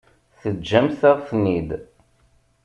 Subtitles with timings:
[0.41, 1.69] Teǧǧamt-aɣ-ten-id.